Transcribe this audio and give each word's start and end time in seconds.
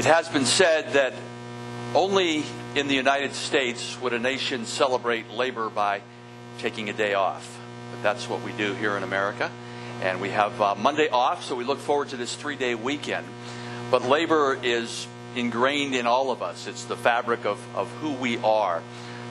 It 0.00 0.06
has 0.06 0.30
been 0.30 0.46
said 0.46 0.94
that 0.94 1.12
only 1.94 2.42
in 2.74 2.88
the 2.88 2.94
United 2.94 3.34
States 3.34 4.00
would 4.00 4.14
a 4.14 4.18
nation 4.18 4.64
celebrate 4.64 5.28
labor 5.28 5.68
by 5.68 6.00
taking 6.56 6.88
a 6.88 6.94
day 6.94 7.12
off. 7.12 7.60
But 7.90 8.02
that's 8.02 8.26
what 8.26 8.40
we 8.40 8.52
do 8.52 8.72
here 8.72 8.96
in 8.96 9.02
America. 9.02 9.50
And 10.00 10.22
we 10.22 10.30
have 10.30 10.58
uh, 10.58 10.74
Monday 10.74 11.10
off, 11.10 11.44
so 11.44 11.54
we 11.54 11.64
look 11.64 11.80
forward 11.80 12.08
to 12.08 12.16
this 12.16 12.34
three 12.34 12.56
day 12.56 12.74
weekend. 12.74 13.26
But 13.90 14.02
labor 14.02 14.58
is 14.62 15.06
ingrained 15.36 15.94
in 15.94 16.06
all 16.06 16.30
of 16.30 16.40
us, 16.40 16.66
it's 16.66 16.84
the 16.84 16.96
fabric 16.96 17.44
of, 17.44 17.58
of 17.76 17.90
who 17.96 18.12
we 18.12 18.38
are. 18.38 18.82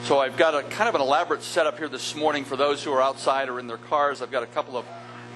So 0.04 0.20
I've 0.20 0.36
got 0.36 0.54
a 0.54 0.62
kind 0.62 0.88
of 0.88 0.94
an 0.94 1.00
elaborate 1.00 1.42
setup 1.42 1.78
here 1.78 1.88
this 1.88 2.14
morning 2.14 2.44
for 2.44 2.54
those 2.54 2.84
who 2.84 2.92
are 2.92 3.02
outside 3.02 3.48
or 3.48 3.58
in 3.58 3.66
their 3.66 3.76
cars. 3.76 4.22
I've 4.22 4.30
got 4.30 4.44
a 4.44 4.52
couple 4.54 4.76
of 4.76 4.86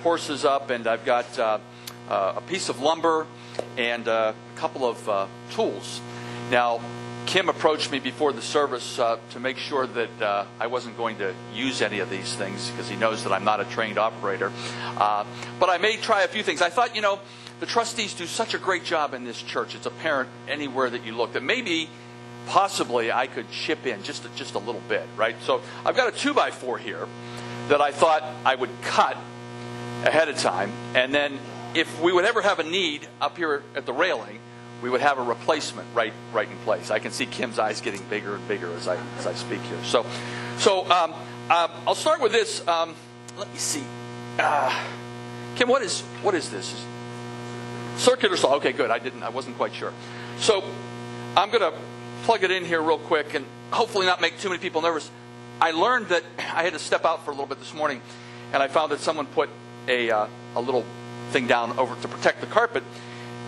horses 0.04 0.44
up, 0.44 0.70
and 0.70 0.86
I've 0.86 1.04
got 1.04 1.36
uh, 1.40 1.58
a 2.08 2.42
piece 2.46 2.68
of 2.68 2.80
lumber 2.80 3.26
and 3.76 4.08
uh, 4.08 4.32
a 4.54 4.58
couple 4.58 4.88
of 4.88 5.08
uh, 5.08 5.26
tools. 5.50 6.00
Now, 6.50 6.80
Kim 7.26 7.48
approached 7.48 7.90
me 7.90 8.00
before 8.00 8.32
the 8.32 8.42
service 8.42 8.98
uh, 8.98 9.18
to 9.30 9.40
make 9.40 9.56
sure 9.56 9.86
that 9.86 10.22
uh, 10.22 10.44
I 10.60 10.66
wasn't 10.66 10.96
going 10.96 11.18
to 11.18 11.34
use 11.54 11.80
any 11.80 12.00
of 12.00 12.10
these 12.10 12.34
things 12.34 12.70
because 12.70 12.88
he 12.88 12.96
knows 12.96 13.24
that 13.24 13.32
I'm 13.32 13.44
not 13.44 13.60
a 13.60 13.64
trained 13.64 13.98
operator. 13.98 14.52
Uh, 14.84 15.24
but 15.58 15.70
I 15.70 15.78
may 15.78 15.96
try 15.96 16.22
a 16.22 16.28
few 16.28 16.42
things. 16.42 16.60
I 16.60 16.68
thought, 16.68 16.94
you 16.94 17.00
know, 17.00 17.18
the 17.60 17.66
trustees 17.66 18.14
do 18.14 18.26
such 18.26 18.52
a 18.52 18.58
great 18.58 18.84
job 18.84 19.14
in 19.14 19.24
this 19.24 19.40
church. 19.40 19.74
It's 19.74 19.86
apparent 19.86 20.28
anywhere 20.48 20.90
that 20.90 21.04
you 21.06 21.16
look 21.16 21.32
that 21.32 21.42
maybe, 21.42 21.88
possibly, 22.46 23.10
I 23.10 23.26
could 23.26 23.50
chip 23.50 23.86
in 23.86 24.02
just 24.02 24.26
just 24.36 24.54
a 24.54 24.58
little 24.58 24.82
bit, 24.88 25.06
right? 25.16 25.36
So 25.42 25.62
I've 25.84 25.96
got 25.96 26.12
a 26.12 26.16
two 26.16 26.34
by 26.34 26.50
four 26.50 26.78
here 26.78 27.08
that 27.68 27.80
I 27.80 27.90
thought 27.90 28.22
I 28.44 28.54
would 28.54 28.70
cut 28.82 29.16
ahead 30.04 30.28
of 30.28 30.36
time, 30.36 30.70
and 30.94 31.14
then 31.14 31.38
if 31.74 32.00
we 32.00 32.12
would 32.12 32.24
ever 32.24 32.40
have 32.40 32.58
a 32.58 32.62
need 32.62 33.06
up 33.20 33.36
here 33.36 33.62
at 33.74 33.86
the 33.86 33.92
railing, 33.92 34.38
we 34.82 34.90
would 34.90 35.00
have 35.00 35.18
a 35.18 35.22
replacement 35.22 35.88
right 35.94 36.12
right 36.32 36.48
in 36.48 36.56
place. 36.58 36.90
I 36.90 36.98
can 36.98 37.10
see 37.10 37.26
Kim's 37.26 37.58
eyes 37.58 37.80
getting 37.80 38.02
bigger 38.04 38.36
and 38.36 38.46
bigger 38.48 38.72
as 38.74 38.86
I 38.86 38.96
as 39.18 39.26
I 39.26 39.34
speak 39.34 39.60
here. 39.62 39.82
So, 39.84 40.04
so 40.58 40.90
um, 40.90 41.14
uh, 41.50 41.68
I'll 41.86 41.94
start 41.94 42.20
with 42.20 42.32
this. 42.32 42.66
Um, 42.66 42.94
let 43.36 43.50
me 43.50 43.58
see. 43.58 43.82
Uh, 44.38 44.84
Kim, 45.56 45.68
what 45.68 45.82
is 45.82 46.02
what 46.22 46.34
is 46.34 46.50
this? 46.50 46.84
Circular 47.96 48.36
saw. 48.36 48.56
Okay, 48.56 48.72
good. 48.72 48.90
I 48.90 48.98
didn't. 48.98 49.22
I 49.22 49.30
wasn't 49.30 49.56
quite 49.56 49.74
sure. 49.74 49.92
So 50.38 50.62
I'm 51.36 51.50
to 51.50 51.72
plug 52.24 52.44
it 52.44 52.50
in 52.50 52.64
here 52.64 52.82
real 52.82 52.98
quick 52.98 53.34
and 53.34 53.44
hopefully 53.70 54.06
not 54.06 54.20
make 54.20 54.38
too 54.38 54.48
many 54.48 54.60
people 54.60 54.82
nervous. 54.82 55.10
I 55.60 55.70
learned 55.70 56.08
that 56.08 56.24
I 56.38 56.62
had 56.62 56.72
to 56.72 56.78
step 56.78 57.04
out 57.04 57.24
for 57.24 57.30
a 57.30 57.34
little 57.34 57.46
bit 57.46 57.58
this 57.58 57.74
morning, 57.74 58.00
and 58.52 58.62
I 58.62 58.68
found 58.68 58.92
that 58.92 59.00
someone 59.00 59.26
put 59.26 59.48
a 59.88 60.10
uh, 60.10 60.26
a 60.56 60.60
little 60.60 60.84
thing 61.34 61.46
down 61.48 61.76
over 61.78 62.00
to 62.00 62.08
protect 62.08 62.40
the 62.40 62.46
carpet. 62.46 62.84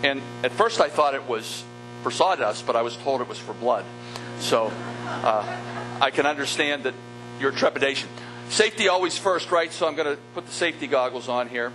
And 0.03 0.21
at 0.43 0.51
first 0.51 0.79
I 0.81 0.89
thought 0.89 1.15
it 1.15 1.27
was 1.27 1.63
for 2.03 2.11
sawdust, 2.11 2.67
but 2.67 2.75
I 2.75 2.83
was 2.83 2.95
told 2.97 3.21
it 3.21 3.27
was 3.27 3.39
for 3.39 3.53
blood. 3.53 3.85
So 4.39 4.71
uh, 5.05 5.97
I 6.01 6.11
can 6.11 6.27
understand 6.27 6.83
that 6.83 6.93
your 7.39 7.51
trepidation. 7.51 8.09
Safety 8.49 8.89
always 8.89 9.17
first, 9.17 9.51
right? 9.51 9.71
So 9.71 9.87
I'm 9.87 9.95
going 9.95 10.15
to 10.15 10.21
put 10.35 10.45
the 10.45 10.51
safety 10.51 10.85
goggles 10.87 11.29
on 11.29 11.47
here. 11.47 11.71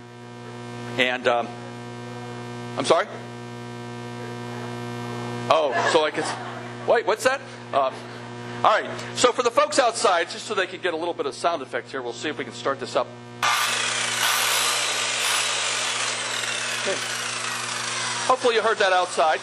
And 0.97 1.27
um, 1.27 1.47
I'm 2.77 2.85
sorry? 2.85 3.07
Oh, 5.49 5.89
so 5.91 6.05
I 6.05 6.11
can. 6.11 6.23
Wait, 6.87 7.05
what's 7.07 7.23
that? 7.23 7.41
Uh, 7.73 7.91
all 8.63 8.63
right. 8.63 8.89
So 9.15 9.31
for 9.31 9.41
the 9.41 9.51
folks 9.51 9.79
outside, 9.79 10.29
just 10.29 10.45
so 10.45 10.53
they 10.53 10.67
can 10.67 10.79
get 10.79 10.93
a 10.93 10.97
little 10.97 11.13
bit 11.13 11.25
of 11.25 11.33
sound 11.33 11.61
effects 11.61 11.91
here, 11.91 12.01
we'll 12.01 12.13
see 12.13 12.29
if 12.29 12.37
we 12.37 12.45
can 12.45 12.53
start 12.53 12.79
this 12.79 12.95
up. 12.95 13.07
Okay. 16.85 16.97
Hopefully 18.27 18.55
you 18.55 18.61
heard 18.61 18.79
that 18.79 18.91
outside. 18.91 19.39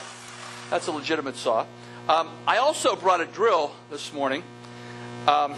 That's 0.68 0.88
a 0.88 0.92
legitimate 0.92 1.36
saw. 1.36 1.64
Um, 2.06 2.28
I 2.46 2.58
also 2.58 2.94
brought 2.96 3.22
a 3.22 3.24
drill 3.24 3.72
this 3.90 4.12
morning. 4.12 4.42
Um, 5.26 5.54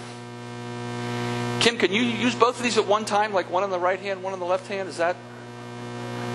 Kim, 1.58 1.78
can 1.78 1.92
you 1.92 2.02
use 2.02 2.36
both 2.36 2.58
of 2.58 2.62
these 2.62 2.78
at 2.78 2.86
one 2.86 3.04
time, 3.04 3.32
like 3.32 3.50
one 3.50 3.64
on 3.64 3.70
the 3.70 3.80
right 3.80 3.98
hand, 3.98 4.22
one 4.22 4.32
on 4.32 4.38
the 4.38 4.46
left 4.46 4.68
hand? 4.68 4.88
Is 4.88 4.98
that? 4.98 5.16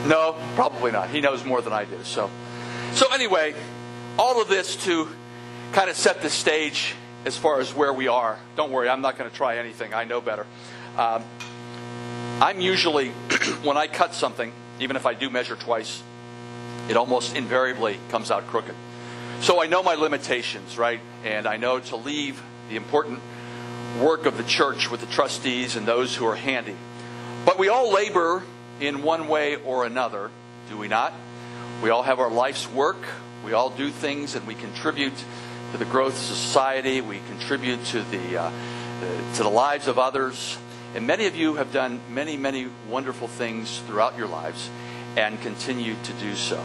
No, 0.06 0.36
probably 0.56 0.92
not. 0.92 1.10
He 1.12 1.22
knows 1.22 1.46
more 1.46 1.62
than 1.62 1.72
I 1.72 1.86
do. 1.86 2.04
So, 2.04 2.30
so 2.92 3.14
anyway, 3.14 3.56
all 4.20 4.42
of 4.42 4.50
this 4.50 4.76
to 4.84 5.08
kind 5.72 5.90
of 5.90 5.96
set 5.96 6.22
the 6.22 6.30
stage 6.30 6.94
as 7.24 7.38
far 7.38 7.62
as 7.62 7.74
where 7.74 7.94
we 7.94 8.10
are. 8.10 8.38
Don't 8.58 8.74
worry, 8.74 8.90
I'm 8.90 9.02
not 9.02 9.18
going 9.18 9.30
to 9.30 9.36
try 9.36 9.60
anything. 9.60 9.94
I 9.94 10.04
know 10.04 10.20
better. 10.20 10.46
Um, 10.98 11.24
I'm 12.42 12.60
usually, 12.60 13.10
when 13.64 13.78
I 13.78 13.88
cut 13.88 14.14
something, 14.14 14.52
even 14.80 14.96
if 14.96 15.06
I 15.06 15.14
do 15.14 15.30
measure 15.30 15.56
twice, 15.56 16.02
it 16.90 16.98
almost 16.98 17.36
invariably 17.36 18.00
comes 18.10 18.32
out 18.32 18.48
crooked. 18.48 18.76
So 19.42 19.62
I 19.62 19.68
know 19.68 19.84
my 19.84 19.96
limitations, 19.96 20.78
right? 20.78 21.00
And 21.24 21.46
I 21.46 21.58
know 21.58 21.80
to 21.80 21.96
leave 21.96 22.42
the 22.70 22.76
important 22.76 23.20
work 24.02 24.26
of 24.26 24.38
the 24.38 24.44
church 24.44 24.90
with 24.90 25.02
the 25.02 25.08
trustees 25.08 25.76
and 25.76 25.86
those 25.86 26.16
who 26.16 26.26
are 26.26 26.36
handy. 26.36 26.76
But 27.46 27.58
we 27.60 27.70
all 27.70 27.92
labor 27.92 28.44
in 28.80 29.04
one 29.04 29.28
way 29.28 29.56
or 29.56 29.86
another, 29.86 30.32
do 30.70 30.78
we 30.78 30.88
not? 30.88 31.14
We 31.82 31.90
all 31.90 32.04
have 32.04 32.20
our 32.20 32.30
life's 32.30 32.70
work. 32.70 32.98
We 33.46 33.54
all 33.54 33.70
do 33.70 33.90
things 33.90 34.36
and 34.36 34.46
we 34.48 34.56
contribute 34.56 35.14
to 35.72 35.78
the 35.78 35.86
growth 35.86 36.14
of 36.14 36.20
society. 36.20 37.02
We 37.02 37.20
contribute 37.30 37.84
to 37.86 38.02
the, 38.04 38.38
uh, 38.42 38.52
to 39.36 39.44
the 39.44 39.50
lives 39.50 39.88
of 39.88 40.00
others. 40.00 40.58
And 40.96 41.06
many 41.06 41.26
of 41.26 41.36
you 41.36 41.56
have 41.56 41.74
done 41.74 42.00
many, 42.10 42.38
many 42.38 42.68
wonderful 42.90 43.28
things 43.28 43.80
throughout 43.80 44.18
your 44.18 44.28
lives 44.28 44.70
and 45.16 45.40
continue 45.42 45.96
to 46.04 46.14
do 46.14 46.36
so. 46.36 46.64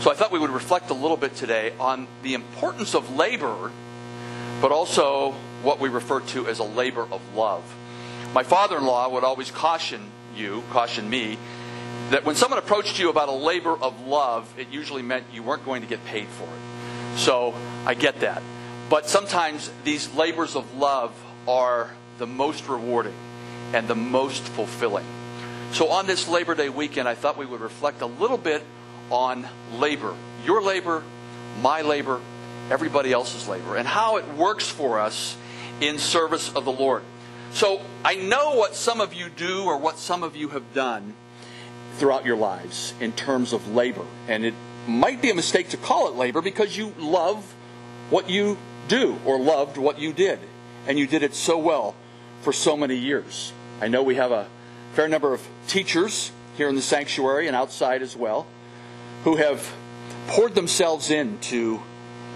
So 0.00 0.10
I 0.10 0.14
thought 0.14 0.32
we 0.32 0.38
would 0.38 0.50
reflect 0.50 0.90
a 0.90 0.94
little 0.94 1.16
bit 1.16 1.36
today 1.36 1.72
on 1.78 2.08
the 2.22 2.34
importance 2.34 2.94
of 2.94 3.14
labor, 3.14 3.70
but 4.60 4.72
also 4.72 5.32
what 5.62 5.80
we 5.80 5.88
refer 5.88 6.20
to 6.20 6.46
as 6.48 6.58
a 6.58 6.64
labor 6.64 7.06
of 7.10 7.20
love. 7.34 7.62
My 8.34 8.42
father 8.42 8.76
in 8.76 8.84
law 8.84 9.08
would 9.08 9.24
always 9.24 9.50
caution 9.50 10.10
you, 10.36 10.62
caution 10.70 11.08
me, 11.08 11.38
that 12.10 12.24
when 12.24 12.34
someone 12.34 12.58
approached 12.58 12.98
you 12.98 13.08
about 13.08 13.28
a 13.28 13.32
labor 13.32 13.72
of 13.72 14.06
love, 14.06 14.52
it 14.58 14.68
usually 14.70 15.02
meant 15.02 15.24
you 15.32 15.42
weren't 15.42 15.64
going 15.64 15.80
to 15.82 15.88
get 15.88 16.04
paid 16.04 16.28
for 16.28 16.44
it. 16.44 17.18
So 17.18 17.54
I 17.86 17.94
get 17.94 18.20
that. 18.20 18.42
But 18.90 19.08
sometimes 19.08 19.70
these 19.84 20.12
labors 20.14 20.56
of 20.56 20.76
love 20.76 21.14
are 21.46 21.90
the 22.18 22.26
most 22.26 22.68
rewarding 22.68 23.14
and 23.74 23.88
the 23.88 23.94
most 23.94 24.42
fulfilling. 24.42 25.04
So 25.72 25.88
on 25.88 26.06
this 26.06 26.28
Labor 26.28 26.54
Day 26.54 26.68
weekend, 26.68 27.08
I 27.08 27.14
thought 27.14 27.36
we 27.36 27.46
would 27.46 27.60
reflect 27.60 28.00
a 28.00 28.06
little 28.06 28.38
bit 28.38 28.62
on 29.10 29.46
labor 29.74 30.14
your 30.44 30.62
labor, 30.62 31.02
my 31.60 31.82
labor, 31.82 32.20
everybody 32.70 33.12
else's 33.12 33.48
labor, 33.48 33.76
and 33.76 33.86
how 33.86 34.16
it 34.16 34.28
works 34.34 34.68
for 34.68 35.00
us 35.00 35.36
in 35.80 35.98
service 35.98 36.54
of 36.54 36.64
the 36.64 36.72
Lord. 36.72 37.02
So 37.52 37.80
I 38.04 38.16
know 38.16 38.54
what 38.54 38.74
some 38.74 39.00
of 39.00 39.14
you 39.14 39.28
do 39.28 39.64
or 39.64 39.78
what 39.78 39.98
some 39.98 40.22
of 40.22 40.36
you 40.36 40.48
have 40.48 40.74
done 40.74 41.14
throughout 41.96 42.24
your 42.24 42.36
lives 42.36 42.94
in 43.00 43.12
terms 43.12 43.52
of 43.52 43.68
labor. 43.74 44.04
And 44.28 44.44
it 44.44 44.54
might 44.88 45.22
be 45.22 45.30
a 45.30 45.34
mistake 45.34 45.70
to 45.70 45.76
call 45.76 46.08
it 46.08 46.14
labor 46.14 46.42
because 46.42 46.76
you 46.76 46.92
love 46.98 47.54
what 48.10 48.28
you 48.28 48.58
do 48.88 49.16
or 49.24 49.38
loved 49.38 49.76
what 49.76 49.98
you 49.98 50.12
did. 50.12 50.40
And 50.86 50.98
you 50.98 51.06
did 51.06 51.22
it 51.22 51.34
so 51.34 51.56
well 51.56 51.94
for 52.42 52.52
so 52.52 52.76
many 52.76 52.96
years. 52.96 53.52
I 53.80 53.88
know 53.88 54.02
we 54.02 54.14
have 54.16 54.30
a 54.30 54.46
fair 54.92 55.08
number 55.08 55.34
of 55.34 55.46
teachers 55.66 56.30
here 56.56 56.68
in 56.68 56.76
the 56.76 56.82
sanctuary 56.82 57.46
and 57.48 57.56
outside 57.56 58.02
as 58.02 58.16
well 58.16 58.46
who 59.24 59.36
have 59.36 59.72
poured 60.28 60.54
themselves 60.54 61.10
into 61.10 61.80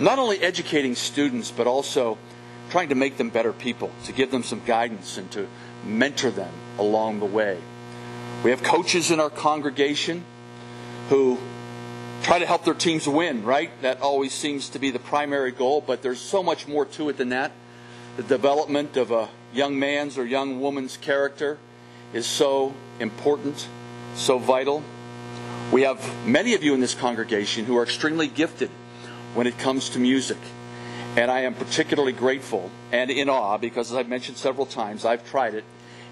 not 0.01 0.19
only 0.19 0.41
educating 0.41 0.95
students, 0.95 1.51
but 1.51 1.67
also 1.67 2.19
trying 2.71 2.89
to 2.89 2.95
make 2.95 3.17
them 3.17 3.31
better 3.31 3.53
people, 3.53 3.91
to 4.05 4.13
give 4.13 4.31
them 4.31 4.43
some 4.43 4.63
guidance 4.65 5.19
and 5.19 5.31
to 5.31 5.47
mentor 5.85 6.31
them 6.31 6.53
along 6.79 7.21
the 7.21 7.27
way. 7.27 7.59
We 8.45 8.51
have 8.51 8.63
coaches 8.63 9.11
in 9.11 9.21
our 9.21 9.31
congregation 9.31 10.25
who 11.09 11.39
try 12.23 12.39
to 12.39 12.47
help 12.47 12.65
their 12.65 12.75
teams 12.75 13.09
win, 13.09 13.45
right? 13.45 13.71
That 13.83 14.01
always 14.01 14.33
seems 14.33 14.69
to 14.71 14.79
be 14.79 14.91
the 14.91 14.99
primary 14.99 15.53
goal, 15.53 15.81
but 15.81 16.03
there's 16.03 16.21
so 16.21 16.43
much 16.43 16.69
more 16.69 16.85
to 16.85 17.09
it 17.09 17.17
than 17.17 17.31
that. 17.31 17.53
The 18.17 18.23
development 18.23 18.97
of 18.97 19.11
a 19.11 19.29
young 19.53 19.79
man's 19.79 20.19
or 20.19 20.25
young 20.25 20.61
woman's 20.61 20.97
character 20.97 21.59
is 22.13 22.27
so 22.27 22.75
important, 23.01 23.69
so 24.15 24.39
vital. 24.39 24.83
We 25.73 25.83
have 25.83 26.27
many 26.27 26.55
of 26.55 26.63
you 26.63 26.75
in 26.75 26.81
this 26.81 26.95
congregation 26.95 27.65
who 27.65 27.77
are 27.77 27.83
extremely 27.83 28.27
gifted 28.27 28.71
when 29.35 29.47
it 29.47 29.59
comes 29.59 29.91
to 29.91 29.99
music. 29.99 30.39
And 31.17 31.31
I 31.31 31.41
am 31.41 31.55
particularly 31.55 32.13
grateful 32.13 32.71
and 32.93 33.11
in 33.11 33.29
awe 33.29 33.59
because, 33.59 33.91
as 33.91 33.97
I've 33.97 34.09
mentioned 34.09 34.37
several 34.37 34.67
times, 34.67 35.05
I've 35.05 35.29
tried 35.31 35.55
it 35.55 35.65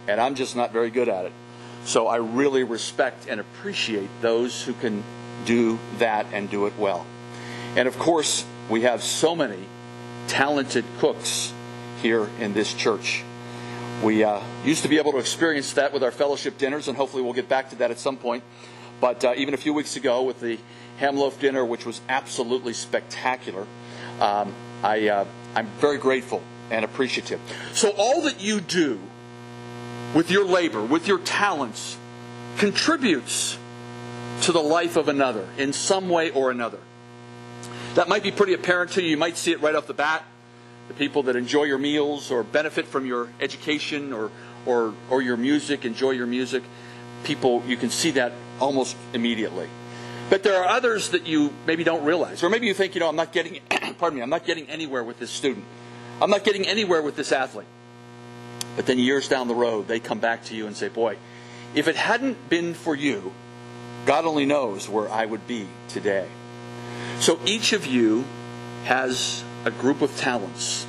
and 0.09 0.21
I'm 0.21 0.35
just 0.35 0.57
not 0.57 0.73
very 0.73 0.91
good 0.91 1.09
at 1.09 1.27
it. 1.27 1.33
So 1.85 2.07
I 2.07 2.17
really 2.17 2.65
respect 2.65 3.27
and 3.29 3.41
appreciate 3.41 4.11
those 4.21 4.63
who 4.63 4.73
can 4.75 5.05
do 5.45 5.79
that 5.99 6.27
and 6.33 6.51
do 6.51 6.67
it 6.67 6.75
well. 6.79 7.07
And 7.77 7.87
of 7.87 7.99
course, 7.99 8.45
we 8.69 8.83
have 8.83 9.03
so 9.03 9.37
many 9.37 9.65
talented 10.27 10.85
cooks 10.99 11.53
here 12.03 12.29
in 12.41 12.53
this 12.53 12.73
church. 12.75 13.23
We 14.03 14.25
uh, 14.25 14.41
used 14.65 14.83
to 14.83 14.89
be 14.89 14.99
able 14.99 15.13
to 15.13 15.19
experience 15.19 15.73
that 15.75 15.93
with 15.93 16.03
our 16.03 16.11
fellowship 16.11 16.59
dinners, 16.59 16.89
and 16.89 16.97
hopefully 16.97 17.23
we'll 17.23 17.33
get 17.33 17.49
back 17.49 17.71
to 17.71 17.77
that 17.77 17.91
at 17.91 17.99
some 17.99 18.17
point. 18.17 18.45
But 19.01 19.25
uh, 19.25 19.35
even 19.37 19.55
a 19.55 19.57
few 19.57 19.73
weeks 19.73 19.97
ago, 19.97 20.23
with 20.23 20.41
the 20.41 20.59
ham 20.99 21.17
loaf 21.17 21.39
dinner, 21.41 21.65
which 21.65 21.87
was 21.87 22.01
absolutely 22.09 22.73
spectacular. 22.73 23.67
Um, 24.21 24.55
I, 24.83 25.09
uh, 25.09 25.25
I'm 25.55 25.67
very 25.81 25.99
grateful 25.99 26.43
and 26.71 26.85
appreciative. 26.85 27.41
So, 27.73 27.91
all 27.97 28.23
that 28.23 28.41
you 28.41 28.61
do 28.61 29.01
with 30.15 30.31
your 30.31 30.45
labor, 30.45 30.83
with 30.83 31.07
your 31.07 31.19
talents, 31.19 31.97
contributes 32.59 33.59
to 34.43 34.53
the 34.53 34.63
life 34.63 34.97
of 34.97 35.09
another 35.09 35.47
in 35.59 35.73
some 35.73 36.09
way 36.09 36.31
or 36.31 36.51
another. 36.51 36.79
That 37.95 38.09
might 38.09 38.23
be 38.23 38.31
pretty 38.31 38.53
apparent 38.53 38.93
to 38.93 39.03
you. 39.03 39.11
You 39.11 39.17
might 39.17 39.37
see 39.37 39.53
it 39.53 39.61
right 39.61 39.75
off 39.75 39.87
the 39.87 39.95
bat. 39.95 40.25
The 40.89 40.95
people 40.95 41.25
that 41.25 41.37
enjoy 41.37 41.65
your 41.65 41.79
meals 41.79 42.31
or 42.31 42.43
benefit 42.43 42.87
from 42.87 43.07
your 43.07 43.29
education 43.41 44.13
or, 44.13 44.31
or, 44.65 44.95
or 45.11 45.23
your 45.23 45.37
music, 45.37 45.85
enjoy 45.85 46.13
your 46.13 46.27
music, 46.27 46.63
people, 47.25 47.63
you 47.67 47.77
can 47.77 47.91
see 47.91 48.13
that 48.13 48.33
almost 48.61 48.97
immediately. 49.13 49.69
But 50.29 50.43
there 50.43 50.61
are 50.61 50.69
others 50.69 51.11
that 51.11 51.27
you 51.27 51.53
maybe 51.67 51.85
don't 51.85 52.05
realize. 52.05 52.43
Or 52.43 52.51
maybe 52.51 52.67
you 52.67 52.75
think, 52.75 52.95
you 52.95 53.01
know, 53.01 53.09
I'm 53.09 53.17
not 53.17 53.33
getting, 53.33 53.61
pardon 53.99 54.17
me, 54.17 54.23
I'm 54.23 54.31
not 54.31 54.45
getting 54.45 54.69
anywhere 54.69 55.05
with 55.05 55.19
this 55.19 55.31
student. 55.31 55.65
I'm 56.21 56.31
not 56.31 56.45
getting 56.45 56.67
anywhere 56.67 57.03
with 57.03 57.17
this 57.17 57.33
athlete. 57.33 57.67
But 58.75 58.87
then 58.87 58.99
years 58.99 59.29
down 59.29 59.49
the 59.49 59.55
road, 59.55 59.89
they 59.89 60.01
come 60.01 60.19
back 60.19 60.45
to 60.47 60.57
you 60.57 60.67
and 60.67 60.77
say, 60.77 60.89
boy, 60.89 61.17
if 61.75 61.89
it 61.89 61.97
hadn't 61.97 62.49
been 62.49 62.75
for 62.75 62.95
you, 62.95 63.33
God 64.05 64.25
only 64.25 64.47
knows 64.47 64.89
where 64.89 65.09
I 65.11 65.27
would 65.27 65.47
be 65.47 65.67
today. 65.89 66.29
So 67.21 67.39
each 67.45 67.73
of 67.73 67.87
you 67.87 68.25
has 68.85 69.43
a 69.67 69.71
group 69.73 70.01
of 70.01 70.17
talents. 70.17 70.87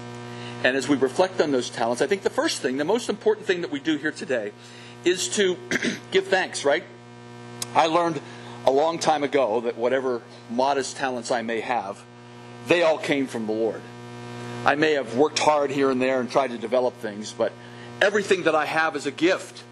And 0.64 0.78
as 0.78 0.88
we 0.88 0.96
reflect 0.96 1.42
on 1.42 1.52
those 1.52 1.70
talents, 1.70 2.02
I 2.02 2.08
think 2.08 2.22
the 2.22 2.30
first 2.30 2.62
thing, 2.62 2.78
the 2.78 2.86
most 2.86 3.10
important 3.10 3.48
thing 3.48 3.62
that 3.62 3.72
we 3.72 3.80
do 3.80 3.98
here 3.98 4.12
today 4.12 4.52
is 5.04 5.28
to 5.30 5.58
give 6.12 6.28
thanks, 6.28 6.64
right? 6.64 6.84
I 7.76 7.88
learned 7.88 8.22
a 8.66 8.72
long 8.72 9.00
time 9.00 9.24
ago 9.24 9.62
that 9.62 9.78
whatever 9.78 10.22
modest 10.52 10.96
talents 10.96 11.32
I 11.32 11.42
may 11.42 11.60
have, 11.62 12.04
they 12.68 12.84
all 12.84 13.00
came 13.00 13.26
from 13.26 13.48
the 13.48 13.52
Lord. 13.52 13.82
I 14.64 14.76
may 14.76 14.94
have 14.94 15.16
worked 15.16 15.40
hard 15.40 15.72
here 15.72 15.90
and 15.90 16.00
there 16.00 16.20
and 16.20 16.30
tried 16.30 16.52
to 16.52 16.58
develop 16.58 16.96
things, 16.98 17.34
but 17.34 17.54
everything 18.00 18.44
that 18.44 18.54
I 18.54 18.66
have 18.66 18.96
is 18.96 19.08
a 19.08 19.12
gift. 19.12 19.64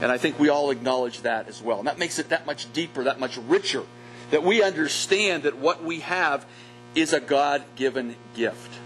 And 0.00 0.10
I 0.10 0.16
think 0.16 0.38
we 0.38 0.48
all 0.48 0.70
acknowledge 0.70 1.20
that 1.22 1.48
as 1.48 1.60
well. 1.60 1.80
And 1.80 1.86
that 1.86 1.98
makes 1.98 2.18
it 2.18 2.30
that 2.30 2.46
much 2.46 2.72
deeper, 2.72 3.04
that 3.04 3.20
much 3.20 3.36
richer, 3.36 3.82
that 4.30 4.42
we 4.42 4.62
understand 4.62 5.42
that 5.42 5.58
what 5.58 5.84
we 5.84 6.00
have 6.00 6.46
is 6.94 7.12
a 7.12 7.20
God 7.20 7.62
given 7.76 8.16
gift. 8.34 8.78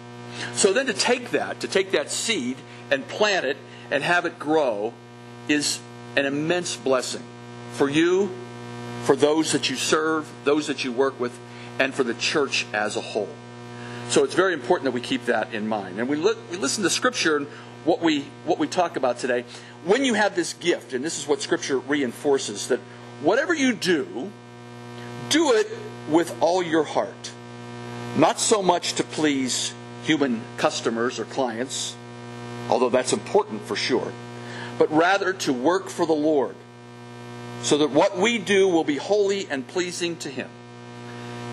So 0.54 0.72
then 0.72 0.86
to 0.86 0.92
take 0.92 1.30
that, 1.30 1.60
to 1.60 1.68
take 1.68 1.92
that 1.92 2.10
seed 2.10 2.56
and 2.90 3.06
plant 3.08 3.46
it 3.46 3.56
and 3.90 4.02
have 4.02 4.26
it 4.26 4.38
grow 4.38 4.92
is 5.48 5.80
an 6.16 6.26
immense 6.26 6.76
blessing 6.76 7.22
for 7.72 7.88
you 7.88 8.30
for 9.04 9.16
those 9.16 9.52
that 9.52 9.70
you 9.70 9.76
serve, 9.76 10.30
those 10.44 10.66
that 10.66 10.84
you 10.84 10.92
work 10.92 11.18
with, 11.20 11.38
and 11.78 11.94
for 11.94 12.02
the 12.02 12.14
church 12.14 12.66
as 12.72 12.96
a 12.96 13.00
whole. 13.00 13.28
So 14.08 14.24
it's 14.24 14.34
very 14.34 14.52
important 14.52 14.84
that 14.84 14.92
we 14.92 15.00
keep 15.00 15.26
that 15.26 15.52
in 15.52 15.66
mind. 15.66 15.98
And 15.98 16.08
we, 16.08 16.16
we 16.16 16.56
listen 16.56 16.82
to 16.84 16.90
Scripture 16.90 17.36
and 17.36 17.46
what 17.84 18.00
we, 18.00 18.22
what 18.44 18.58
we 18.58 18.66
talk 18.66 18.96
about 18.96 19.18
today. 19.18 19.44
When 19.84 20.04
you 20.04 20.14
have 20.14 20.34
this 20.34 20.54
gift, 20.54 20.92
and 20.92 21.04
this 21.04 21.18
is 21.18 21.28
what 21.28 21.40
Scripture 21.42 21.78
reinforces, 21.78 22.68
that 22.68 22.80
whatever 23.22 23.54
you 23.54 23.72
do, 23.74 24.30
do 25.28 25.52
it 25.52 25.68
with 26.08 26.34
all 26.40 26.62
your 26.62 26.84
heart. 26.84 27.32
Not 28.18 28.40
so 28.40 28.62
much 28.62 28.94
to 28.94 29.04
please 29.04 29.74
human 30.04 30.40
customers 30.56 31.18
or 31.18 31.26
clients, 31.26 31.94
although 32.70 32.88
that's 32.88 33.12
important 33.12 33.62
for 33.62 33.76
sure, 33.76 34.10
but 34.78 34.90
rather 34.90 35.34
to 35.34 35.52
work 35.52 35.90
for 35.90 36.06
the 36.06 36.14
Lord 36.14 36.54
so 37.62 37.78
that 37.78 37.90
what 37.90 38.16
we 38.16 38.38
do 38.38 38.68
will 38.68 38.84
be 38.84 38.96
holy 38.96 39.46
and 39.50 39.66
pleasing 39.66 40.16
to 40.18 40.30
Him. 40.30 40.48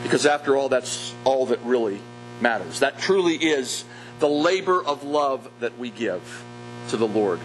Because 0.03 0.25
after 0.25 0.55
all, 0.55 0.69
that's 0.69 1.13
all 1.25 1.47
that 1.47 1.59
really 1.63 1.99
matters. 2.39 2.79
That 2.79 2.99
truly 2.99 3.35
is 3.35 3.83
the 4.19 4.29
labor 4.29 4.83
of 4.83 5.03
love 5.03 5.49
that 5.59 5.77
we 5.77 5.89
give 5.89 6.43
to 6.89 6.97
the 6.97 7.07
Lord 7.07 7.39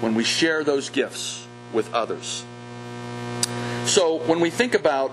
when 0.00 0.14
we 0.14 0.24
share 0.24 0.64
those 0.64 0.88
gifts 0.88 1.46
with 1.72 1.92
others. 1.92 2.44
So, 3.84 4.16
when 4.26 4.40
we 4.40 4.50
think 4.50 4.74
about 4.74 5.12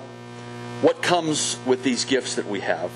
what 0.84 1.02
comes 1.02 1.58
with 1.66 1.82
these 1.82 2.04
gifts 2.04 2.36
that 2.36 2.46
we 2.46 2.60
have, 2.60 2.92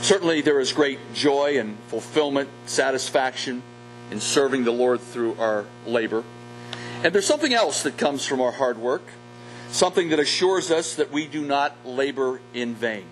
certainly 0.00 0.42
there 0.42 0.60
is 0.60 0.72
great 0.72 1.00
joy 1.12 1.58
and 1.58 1.76
fulfillment, 1.88 2.48
satisfaction 2.66 3.64
in 4.12 4.20
serving 4.20 4.62
the 4.62 4.70
Lord 4.70 5.00
through 5.00 5.34
our 5.40 5.64
labor. 5.88 6.22
And 7.02 7.12
there's 7.12 7.26
something 7.26 7.52
else 7.52 7.82
that 7.82 7.98
comes 7.98 8.24
from 8.24 8.40
our 8.40 8.52
hard 8.52 8.78
work, 8.78 9.02
something 9.70 10.10
that 10.10 10.20
assures 10.20 10.70
us 10.70 10.94
that 10.94 11.10
we 11.10 11.26
do 11.26 11.44
not 11.44 11.74
labor 11.84 12.40
in 12.54 12.76
vain. 12.76 13.04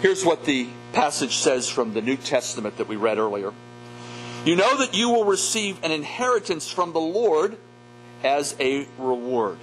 Here's 0.00 0.24
what 0.24 0.46
the 0.46 0.66
passage 0.94 1.36
says 1.36 1.68
from 1.68 1.92
the 1.92 2.00
New 2.00 2.16
Testament 2.16 2.78
that 2.78 2.88
we 2.88 2.96
read 2.96 3.18
earlier. 3.18 3.52
You 4.46 4.56
know 4.56 4.78
that 4.78 4.94
you 4.94 5.10
will 5.10 5.24
receive 5.26 5.84
an 5.84 5.92
inheritance 5.92 6.70
from 6.70 6.94
the 6.94 7.00
Lord 7.00 7.58
as 8.24 8.56
a 8.58 8.88
reward. 8.96 9.58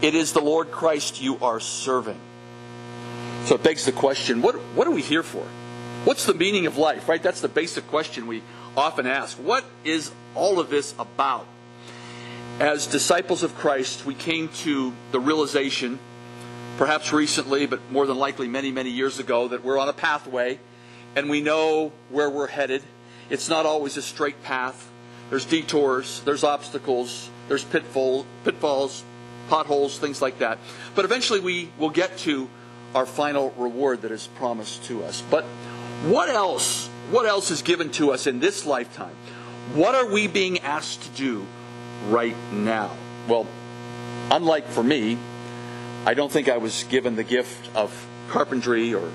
It 0.00 0.14
is 0.14 0.32
the 0.32 0.40
Lord 0.40 0.70
Christ 0.70 1.20
you 1.20 1.38
are 1.40 1.60
serving. 1.60 2.18
So 3.48 3.54
it 3.54 3.62
begs 3.62 3.86
the 3.86 3.92
question 3.92 4.42
what, 4.42 4.56
what 4.74 4.86
are 4.86 4.90
we 4.90 5.00
here 5.00 5.22
for? 5.22 5.46
What's 6.04 6.26
the 6.26 6.34
meaning 6.34 6.66
of 6.66 6.76
life, 6.76 7.08
right? 7.08 7.22
That's 7.22 7.40
the 7.40 7.48
basic 7.48 7.86
question 7.88 8.26
we 8.26 8.42
often 8.76 9.06
ask. 9.06 9.38
What 9.38 9.64
is 9.84 10.12
all 10.34 10.60
of 10.60 10.68
this 10.68 10.94
about? 10.98 11.46
as 12.60 12.86
disciples 12.88 13.42
of 13.42 13.54
Christ, 13.54 14.04
we 14.04 14.14
came 14.14 14.48
to 14.48 14.92
the 15.12 15.20
realization, 15.20 15.98
perhaps 16.76 17.10
recently, 17.10 17.64
but 17.64 17.80
more 17.90 18.04
than 18.04 18.18
likely 18.18 18.48
many, 18.48 18.70
many 18.70 18.90
years 18.90 19.18
ago, 19.18 19.48
that 19.48 19.64
we're 19.64 19.78
on 19.78 19.88
a 19.88 19.94
pathway 19.94 20.58
and 21.16 21.30
we 21.30 21.40
know 21.40 21.92
where 22.10 22.28
we're 22.28 22.48
headed. 22.48 22.82
It's 23.30 23.48
not 23.48 23.64
always 23.64 23.96
a 23.96 24.02
straight 24.02 24.42
path. 24.42 24.90
There's 25.30 25.46
detours, 25.46 26.20
there's 26.26 26.44
obstacles, 26.44 27.30
there's 27.48 27.64
pitfall, 27.64 28.26
pitfalls, 28.44 29.04
potholes, 29.48 29.98
things 29.98 30.20
like 30.20 30.40
that. 30.40 30.58
But 30.94 31.06
eventually 31.06 31.40
we 31.40 31.70
will 31.78 31.90
get 31.90 32.18
to 32.18 32.50
our 32.94 33.06
final 33.06 33.50
reward 33.56 34.02
that 34.02 34.10
is 34.10 34.26
promised 34.36 34.84
to 34.84 35.04
us. 35.04 35.22
But 35.30 35.44
what 36.04 36.28
else? 36.28 36.88
What 37.10 37.26
else 37.26 37.50
is 37.50 37.62
given 37.62 37.90
to 37.92 38.12
us 38.12 38.26
in 38.26 38.40
this 38.40 38.66
lifetime? 38.66 39.14
What 39.74 39.94
are 39.94 40.10
we 40.10 40.26
being 40.26 40.60
asked 40.60 41.02
to 41.02 41.08
do 41.10 41.46
right 42.08 42.36
now? 42.52 42.90
Well, 43.26 43.46
unlike 44.30 44.66
for 44.68 44.82
me, 44.82 45.18
I 46.06 46.14
don't 46.14 46.30
think 46.30 46.48
I 46.48 46.58
was 46.58 46.84
given 46.84 47.16
the 47.16 47.24
gift 47.24 47.68
of 47.74 48.06
carpentry 48.28 48.94
or 48.94 49.10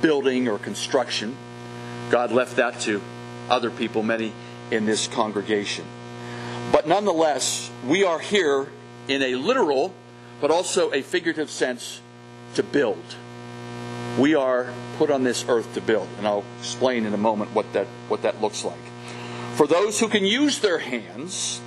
building 0.00 0.48
or 0.48 0.58
construction. 0.58 1.36
God 2.10 2.32
left 2.32 2.56
that 2.56 2.80
to 2.80 3.00
other 3.48 3.70
people, 3.70 4.02
many 4.02 4.32
in 4.70 4.86
this 4.86 5.08
congregation. 5.08 5.84
But 6.70 6.86
nonetheless, 6.86 7.70
we 7.86 8.04
are 8.04 8.18
here 8.18 8.68
in 9.08 9.22
a 9.22 9.34
literal 9.34 9.92
but 10.40 10.50
also 10.50 10.90
a 10.90 11.02
figurative 11.02 11.50
sense 11.50 12.00
to 12.54 12.62
build. 12.62 13.02
We 14.18 14.34
are 14.34 14.72
put 14.98 15.10
on 15.10 15.24
this 15.24 15.44
earth 15.48 15.74
to 15.74 15.80
build, 15.80 16.08
and 16.18 16.26
I'll 16.26 16.44
explain 16.60 17.06
in 17.06 17.14
a 17.14 17.18
moment 17.18 17.54
what 17.54 17.72
that, 17.72 17.86
what 18.08 18.22
that 18.22 18.40
looks 18.40 18.64
like. 18.64 18.78
For 19.54 19.66
those 19.66 20.00
who 20.00 20.08
can 20.08 20.24
use 20.24 20.58
their 20.58 20.78
hands, 20.78 21.60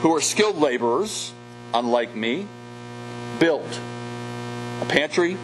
who 0.00 0.14
are 0.14 0.20
skilled 0.20 0.58
laborers, 0.58 1.32
unlike 1.74 2.14
me, 2.14 2.46
build 3.38 3.78
a 4.80 4.84
pantry, 4.86 5.36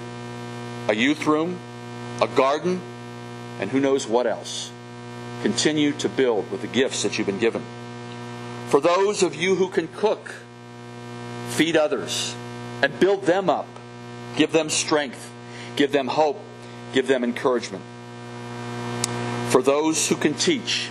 a 0.88 0.95
youth 0.95 1.26
room, 1.26 1.59
a 2.21 2.28
garden, 2.28 2.80
and 3.61 3.71
who 3.71 3.80
knows 3.80 4.07
what 4.07 4.26
else. 4.26 4.71
Continue 5.42 5.92
to 5.92 6.09
build 6.09 6.50
with 6.50 6.62
the 6.62 6.66
gifts 6.66 7.02
that 7.02 7.18
you've 7.18 7.26
been 7.26 7.38
given. 7.38 7.62
For 8.68 8.80
those 8.80 9.23
of 9.23 9.35
you 9.35 9.54
who 9.54 9.68
can 9.68 9.88
cook, 9.88 10.35
feed 11.50 11.76
others 11.76 12.35
and 12.83 12.99
build 13.00 13.23
them 13.23 13.49
up. 13.49 13.66
Give 14.37 14.52
them 14.52 14.70
strength, 14.70 15.30
give 15.76 15.92
them 15.92 16.06
hope, 16.06 16.40
give 16.92 17.06
them 17.06 17.25
encouragement. 17.25 17.85
For 19.50 19.62
those 19.62 20.08
who 20.08 20.16
can 20.16 20.35
teach, 20.35 20.90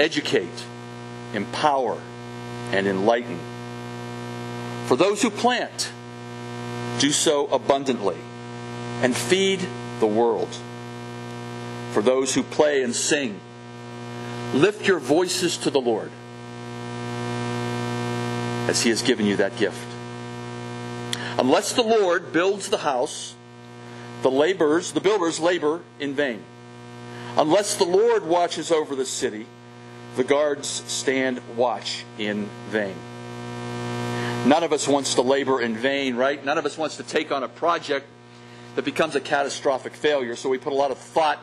educate, 0.00 0.48
empower, 1.34 2.00
and 2.72 2.86
enlighten. 2.86 3.38
For 4.86 4.96
those 4.96 5.22
who 5.22 5.30
plant, 5.30 5.90
do 6.98 7.10
so 7.10 7.46
abundantly 7.48 8.16
and 9.02 9.16
feed 9.16 9.60
the 10.00 10.06
world. 10.06 10.48
For 11.92 12.02
those 12.02 12.34
who 12.34 12.42
play 12.42 12.82
and 12.82 12.94
sing, 12.94 13.40
lift 14.54 14.86
your 14.86 14.98
voices 14.98 15.56
to 15.58 15.70
the 15.70 15.80
Lord 15.80 16.10
as 18.68 18.82
He 18.82 18.90
has 18.90 19.02
given 19.02 19.26
you 19.26 19.36
that 19.36 19.56
gift. 19.56 19.87
Unless 21.38 21.74
the 21.74 21.82
Lord 21.82 22.32
builds 22.32 22.68
the 22.68 22.78
house, 22.78 23.34
the 24.22 24.30
laborers, 24.30 24.92
the 24.92 25.00
builders 25.00 25.38
labor 25.38 25.82
in 26.00 26.14
vain. 26.14 26.42
Unless 27.36 27.76
the 27.76 27.84
Lord 27.84 28.26
watches 28.26 28.72
over 28.72 28.96
the 28.96 29.06
city, 29.06 29.46
the 30.16 30.24
guards 30.24 30.68
stand 30.68 31.40
watch 31.56 32.04
in 32.18 32.48
vain. 32.70 32.96
None 34.46 34.64
of 34.64 34.72
us 34.72 34.88
wants 34.88 35.14
to 35.14 35.22
labor 35.22 35.60
in 35.60 35.76
vain, 35.76 36.16
right? 36.16 36.44
None 36.44 36.58
of 36.58 36.66
us 36.66 36.76
wants 36.76 36.96
to 36.96 37.04
take 37.04 37.30
on 37.30 37.44
a 37.44 37.48
project 37.48 38.06
that 38.74 38.84
becomes 38.84 39.14
a 39.14 39.20
catastrophic 39.20 39.94
failure. 39.94 40.34
So 40.34 40.48
we 40.48 40.58
put 40.58 40.72
a 40.72 40.76
lot 40.76 40.90
of 40.90 40.98
thought 40.98 41.38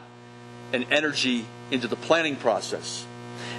and 0.73 0.85
energy 0.91 1.45
into 1.71 1.87
the 1.87 1.95
planning 1.95 2.35
process. 2.35 3.05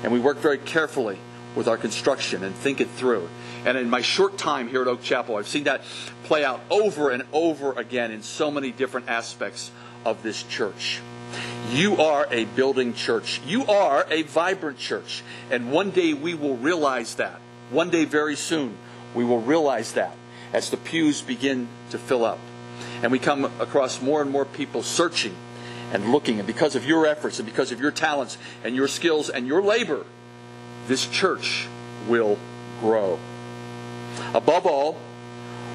And 0.03 0.13
we 0.13 0.21
work 0.21 0.39
very 0.39 0.59
carefully 0.59 1.19
with 1.55 1.69
our 1.69 1.79
construction 1.79 2.45
and 2.45 2.55
think 2.55 2.81
it 2.81 2.91
through. 2.91 3.29
And 3.67 3.77
in 3.77 3.91
my 3.91 4.01
short 4.01 4.39
time 4.39 4.69
here 4.69 4.81
at 4.81 4.87
Oak 4.87 5.03
Chapel, 5.03 5.37
I've 5.37 5.49
seen 5.49 5.65
that 5.65 5.83
play 6.23 6.45
out 6.45 6.61
over 6.71 7.11
and 7.11 7.25
over 7.33 7.73
again 7.73 8.13
in 8.13 8.23
so 8.23 8.49
many 8.49 8.71
different 8.71 9.09
aspects 9.09 9.73
of 10.05 10.23
this 10.23 10.45
church. 10.45 11.01
You 11.73 11.97
are 11.97 12.29
a 12.31 12.45
building 12.45 12.95
church. 12.95 13.41
You 13.45 13.67
are 13.67 14.07
a 14.09 14.23
vibrant 14.23 14.79
church. 14.79 15.25
And 15.51 15.73
one 15.73 15.91
day 15.91 16.15
we 16.15 16.35
will 16.35 16.57
realize 16.57 17.17
that. 17.17 17.41
One 17.71 17.91
day, 17.91 18.05
very 18.05 18.37
soon, 18.37 18.77
we 19.17 19.25
will 19.25 19.41
realize 19.41 19.95
that 19.95 20.17
as 20.53 20.71
the 20.71 20.77
pews 20.77 21.21
begin 21.21 21.67
to 21.91 21.99
fill 21.99 22.25
up. 22.25 22.39
And 23.03 23.11
we 23.11 23.19
come 23.19 23.47
across 23.59 24.01
more 24.01 24.23
and 24.23 24.31
more 24.31 24.45
people 24.45 24.85
searching 24.85 25.35
and 25.93 26.13
looking. 26.13 26.39
And 26.39 26.47
because 26.47 26.77
of 26.77 26.87
your 26.87 27.05
efforts 27.05 27.41
and 27.41 27.47
because 27.47 27.73
of 27.73 27.81
your 27.81 27.91
talents 27.91 28.39
and 28.63 28.77
your 28.77 28.87
skills 28.87 29.29
and 29.29 29.49
your 29.49 29.61
labor, 29.61 30.05
this 30.87 31.09
church 31.09 31.67
will 32.09 32.39
grow. 32.81 33.19
Above 34.35 34.67
all, 34.67 34.97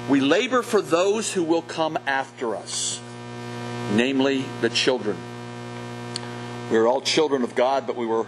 we 0.08 0.20
labor 0.20 0.62
for 0.62 0.82
those 0.82 1.32
who 1.32 1.42
will 1.42 1.62
come 1.62 1.98
after 2.06 2.56
us, 2.56 3.00
namely 3.94 4.44
the 4.60 4.68
children. 4.68 5.16
We 6.70 6.76
are 6.78 6.86
all 6.86 7.00
children 7.00 7.42
of 7.42 7.54
God, 7.54 7.86
but 7.86 7.96
we 7.96 8.06
were 8.06 8.26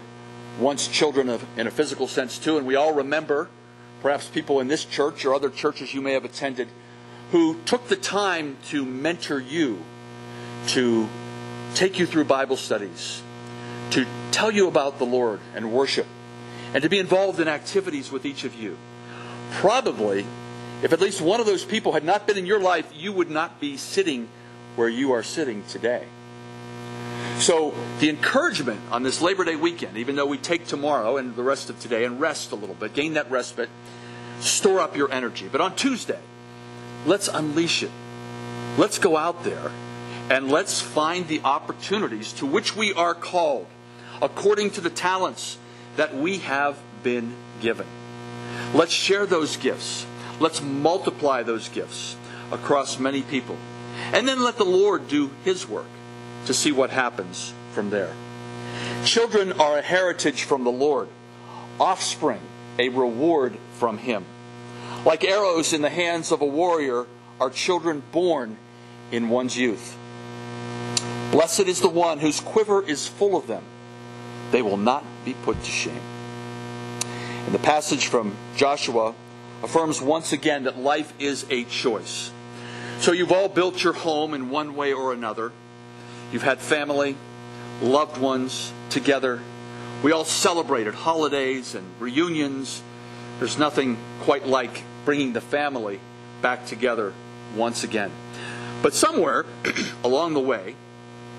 once 0.61 0.87
children 0.87 1.28
of, 1.28 1.44
in 1.59 1.66
a 1.66 1.71
physical 1.71 2.06
sense 2.06 2.38
too, 2.38 2.59
and 2.59 2.66
we 2.66 2.76
all 2.76 2.92
remember, 2.92 3.49
perhaps 4.02 4.28
people 4.28 4.61
in 4.61 4.68
this 4.68 4.85
church 4.85 5.25
or 5.25 5.35
other 5.35 5.50
churches 5.50 5.94
you 5.94 6.00
may 6.00 6.12
have 6.12 6.25
attended, 6.25 6.68
who 7.33 7.56
took 7.64 7.88
the 7.88 7.97
time 7.97 8.56
to 8.68 8.85
mentor 8.85 9.40
you, 9.40 9.83
to 10.68 11.09
take 11.75 11.99
you 11.99 12.06
through 12.06 12.25
Bible 12.25 12.56
studies, 12.56 13.23
to 13.90 14.06
tell 14.30 14.50
you 14.50 14.68
about 14.68 14.99
the 14.99 15.06
Lord 15.06 15.40
and 15.54 15.73
worship, 15.73 16.06
and 16.73 16.83
to 16.83 16.88
be 16.88 16.99
involved 16.99 17.40
in 17.40 17.49
activities 17.49 18.12
with 18.12 18.25
each 18.25 18.44
of 18.44 18.54
you. 18.54 18.76
Probably, 19.52 20.26
if 20.82 20.92
at 20.92 21.00
least 21.00 21.20
one 21.20 21.40
of 21.40 21.46
those 21.46 21.64
people 21.64 21.92
had 21.92 22.04
not 22.04 22.26
been 22.26 22.36
in 22.36 22.46
your 22.46 22.60
life, 22.60 22.90
you 22.94 23.12
would 23.12 23.30
not 23.30 23.60
be 23.60 23.76
sitting 23.76 24.28
where 24.76 24.88
you 24.88 25.12
are 25.12 25.22
sitting 25.22 25.64
today. 25.64 26.04
So, 27.38 27.74
the 27.98 28.10
encouragement 28.10 28.80
on 28.90 29.02
this 29.02 29.20
Labor 29.20 29.44
Day 29.44 29.56
weekend, 29.56 29.96
even 29.96 30.16
though 30.16 30.26
we 30.26 30.38
take 30.38 30.66
tomorrow 30.66 31.16
and 31.16 31.34
the 31.34 31.42
rest 31.42 31.68
of 31.68 31.80
today 31.80 32.04
and 32.04 32.20
rest 32.20 32.52
a 32.52 32.54
little 32.54 32.74
bit, 32.74 32.94
gain 32.94 33.14
that 33.14 33.30
respite, 33.30 33.68
store 34.40 34.80
up 34.80 34.96
your 34.96 35.10
energy. 35.12 35.48
But 35.50 35.60
on 35.60 35.74
Tuesday, 35.74 36.20
let's 37.06 37.28
unleash 37.28 37.82
it. 37.82 37.90
Let's 38.78 38.98
go 38.98 39.16
out 39.16 39.44
there 39.44 39.70
and 40.30 40.50
let's 40.50 40.80
find 40.80 41.28
the 41.28 41.40
opportunities 41.42 42.32
to 42.34 42.46
which 42.46 42.76
we 42.76 42.92
are 42.94 43.14
called 43.14 43.66
according 44.22 44.70
to 44.70 44.80
the 44.80 44.90
talents 44.90 45.58
that 45.96 46.14
we 46.14 46.38
have 46.38 46.78
been 47.02 47.34
given. 47.60 47.86
Let's 48.74 48.92
share 48.92 49.24
those 49.24 49.56
gifts. 49.56 50.04
Let's 50.40 50.60
multiply 50.60 51.44
those 51.44 51.68
gifts 51.68 52.16
across 52.50 52.98
many 52.98 53.22
people. 53.22 53.56
And 54.12 54.26
then 54.26 54.42
let 54.42 54.56
the 54.56 54.64
Lord 54.64 55.06
do 55.06 55.30
His 55.44 55.68
work 55.68 55.86
to 56.46 56.54
see 56.54 56.72
what 56.72 56.90
happens 56.90 57.54
from 57.72 57.90
there. 57.90 58.12
Children 59.04 59.52
are 59.52 59.78
a 59.78 59.82
heritage 59.82 60.42
from 60.42 60.64
the 60.64 60.72
Lord, 60.72 61.08
offspring, 61.78 62.40
a 62.76 62.88
reward 62.88 63.56
from 63.78 63.98
Him. 63.98 64.24
Like 65.04 65.22
arrows 65.22 65.72
in 65.72 65.82
the 65.82 65.90
hands 65.90 66.32
of 66.32 66.40
a 66.40 66.46
warrior 66.46 67.06
are 67.40 67.50
children 67.50 68.02
born 68.10 68.56
in 69.12 69.28
one's 69.28 69.56
youth. 69.56 69.96
Blessed 71.30 71.60
is 71.60 71.80
the 71.80 71.88
one 71.88 72.18
whose 72.18 72.40
quiver 72.40 72.82
is 72.82 73.06
full 73.06 73.36
of 73.36 73.46
them. 73.46 73.62
They 74.50 74.62
will 74.62 74.76
not 74.76 75.04
be 75.24 75.34
put 75.34 75.62
to 75.62 75.70
shame. 75.70 76.13
And 77.46 77.54
the 77.54 77.58
passage 77.58 78.06
from 78.06 78.34
Joshua 78.56 79.14
affirms 79.62 80.00
once 80.00 80.32
again 80.32 80.64
that 80.64 80.78
life 80.78 81.12
is 81.18 81.44
a 81.50 81.64
choice. 81.64 82.30
So 83.00 83.12
you've 83.12 83.32
all 83.32 83.48
built 83.48 83.82
your 83.82 83.92
home 83.92 84.34
in 84.34 84.50
one 84.50 84.76
way 84.76 84.92
or 84.92 85.12
another. 85.12 85.52
You've 86.32 86.42
had 86.42 86.58
family, 86.58 87.16
loved 87.82 88.18
ones 88.18 88.72
together. 88.88 89.40
We 90.02 90.12
all 90.12 90.24
celebrated 90.24 90.94
holidays 90.94 91.74
and 91.74 91.84
reunions. 92.00 92.82
There's 93.38 93.58
nothing 93.58 93.98
quite 94.22 94.46
like 94.46 94.82
bringing 95.04 95.32
the 95.32 95.40
family 95.40 96.00
back 96.40 96.66
together 96.66 97.12
once 97.56 97.84
again. 97.84 98.10
But 98.82 98.94
somewhere 98.94 99.44
along 100.04 100.34
the 100.34 100.40
way, 100.40 100.76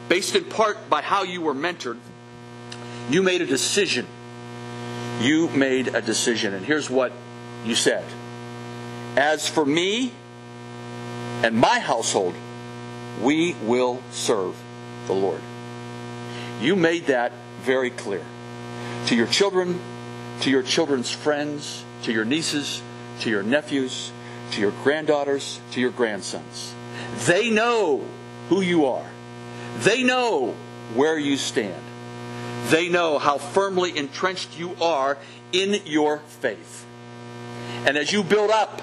based 0.09 0.35
in 0.35 0.45
part 0.45 0.89
by 0.89 1.01
how 1.01 1.24
you 1.24 1.41
were 1.41 1.55
mentored, 1.55 1.97
you 3.09 3.24
made 3.24 3.41
a 3.41 3.45
decision. 3.45 4.05
You 5.19 5.48
made 5.50 5.95
a 5.95 6.01
decision. 6.01 6.53
And 6.53 6.65
here's 6.65 6.89
what 6.89 7.12
you 7.65 7.75
said 7.75 8.03
As 9.15 9.48
for 9.48 9.65
me 9.65 10.12
and 11.43 11.55
my 11.55 11.79
household, 11.79 12.36
we 13.22 13.55
will 13.63 14.01
serve 14.12 14.55
the 15.07 15.13
Lord. 15.13 15.41
You 16.62 16.75
made 16.75 17.07
that 17.07 17.31
very 17.62 17.89
clear 17.89 18.24
to 19.07 19.15
your 19.15 19.27
children, 19.27 19.79
to 20.41 20.50
your 20.50 20.63
children's 20.63 21.12
friends, 21.12 21.84
to 22.03 22.12
your 22.12 22.25
nieces, 22.25 22.81
to 23.22 23.29
your 23.29 23.43
nephews, 23.43 24.12
to 24.51 24.62
your 24.62 24.72
granddaughters, 24.84 25.60
to 25.72 25.81
your 25.81 25.91
grandsons. 25.91 26.74
They 27.25 27.50
know 27.50 28.03
who 28.50 28.62
you 28.62 28.86
are. 28.86 29.05
They 29.79 30.03
know 30.03 30.55
where 30.93 31.17
you 31.17 31.38
stand. 31.38 31.81
They 32.69 32.89
know 32.89 33.19
how 33.19 33.38
firmly 33.38 33.98
entrenched 33.98 34.57
you 34.57 34.75
are 34.81 35.17
in 35.51 35.81
your 35.86 36.19
faith. 36.41 36.86
And 37.86 37.98
as 37.98 38.12
you 38.12 38.24
build 38.24 38.50
up, 38.50 38.81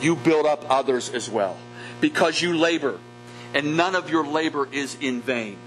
you 0.00 0.16
build 0.16 0.46
up 0.46 0.64
others 0.70 1.10
as 1.10 1.28
well 1.28 1.58
because 2.00 2.40
you 2.40 2.56
labor 2.56 2.98
and 3.52 3.76
none 3.76 3.94
of 3.94 4.08
your 4.08 4.26
labor 4.26 4.68
is 4.72 4.96
in 5.00 5.20
vain. 5.20 5.58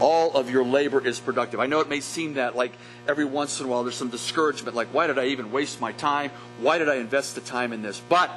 All 0.00 0.32
of 0.32 0.50
your 0.50 0.64
labor 0.64 1.04
is 1.04 1.20
productive. 1.20 1.60
I 1.60 1.66
know 1.66 1.80
it 1.80 1.88
may 1.88 2.00
seem 2.00 2.34
that 2.34 2.56
like 2.56 2.72
every 3.08 3.24
once 3.24 3.60
in 3.60 3.66
a 3.66 3.68
while 3.68 3.84
there's 3.84 3.94
some 3.94 4.10
discouragement, 4.10 4.76
like, 4.76 4.88
why 4.88 5.06
did 5.06 5.18
I 5.18 5.26
even 5.26 5.52
waste 5.52 5.80
my 5.80 5.92
time? 5.92 6.30
Why 6.58 6.78
did 6.78 6.88
I 6.88 6.96
invest 6.96 7.34
the 7.34 7.40
time 7.40 7.72
in 7.72 7.82
this? 7.82 8.00
But 8.08 8.30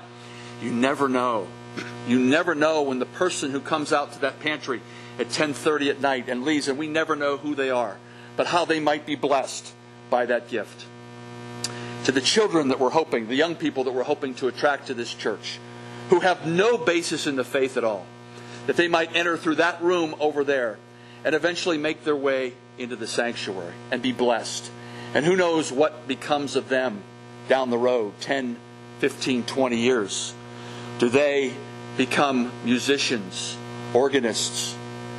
you 0.62 0.72
never 0.72 1.10
know. 1.10 1.48
You 2.08 2.20
never 2.20 2.56
know 2.56 2.84
when 2.84 3.00
the 3.00 3.06
person 3.06 3.51
who 3.51 3.60
comes 3.60 3.92
out 3.92 4.13
to 4.13 4.20
that 4.22 4.39
pantry 4.39 4.82
at 5.20 5.30
10:30 5.30 5.89
at 5.89 6.00
night 6.00 6.30
and 6.30 6.46
leaves 6.46 6.68
and 6.68 6.77
we 6.77 6.88
never 6.88 7.16
know 7.16 7.38
who 7.38 7.56
they 7.56 7.70
are, 7.70 7.98
but 8.38 8.48
how 8.48 8.63
they 8.63 8.79
might 8.79 9.06
be 9.06 9.15
blessed 9.15 9.74
by 10.10 10.25
that 10.27 10.48
gift. 10.48 10.86
To 12.06 12.13
the 12.13 12.22
children 12.22 12.70
that 12.70 12.79
we're 12.79 12.91
hoping, 12.91 13.27
the 13.27 13.36
young 13.36 13.56
people 13.56 13.84
that 13.84 13.91
we're 13.91 14.03
hoping 14.03 14.36
to 14.36 14.48
attract 14.48 14.88
to 14.88 14.94
this 14.94 15.13
church, 15.13 15.60
who 16.10 16.22
have 16.22 16.46
no 16.48 16.77
basis 16.77 17.27
in 17.27 17.36
the 17.36 17.44
faith 17.44 17.75
at 17.75 17.84
all, 17.84 18.06
that 18.67 18.77
they 18.77 18.88
might 18.88 19.13
enter 19.15 19.36
through 19.36 19.56
that 19.56 19.82
room 19.82 20.15
over 20.22 20.46
there 20.46 20.77
and 21.25 21.36
eventually 21.36 21.77
make 21.77 22.06
their 22.06 22.15
way 22.15 22.53
into 22.77 22.96
the 22.96 23.08
sanctuary 23.08 23.74
and 23.91 24.01
be 24.01 24.13
blessed. 24.13 24.72
And 25.13 25.25
who 25.25 25.36
knows 25.36 25.72
what 25.72 26.08
becomes 26.08 26.56
of 26.56 26.70
them 26.70 27.01
down 27.50 27.70
the 27.70 27.77
road 27.77 28.13
10, 28.22 28.56
15, 29.00 29.44
20 29.44 29.77
years. 29.77 30.34
Do 31.00 31.10
they 31.10 31.53
become 31.98 32.51
musicians, 32.63 33.58
organists? 33.94 34.75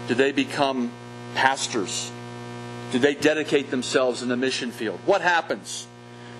Do 0.06 0.14
they 0.14 0.32
become 0.32 0.90
pastors? 1.34 2.10
Do 2.92 2.98
they 2.98 3.14
dedicate 3.14 3.70
themselves 3.70 4.22
in 4.22 4.28
the 4.28 4.36
mission 4.36 4.70
field? 4.70 5.00
What 5.04 5.20
happens 5.20 5.86